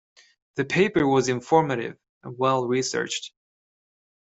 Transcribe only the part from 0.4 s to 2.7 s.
The paper was informative and well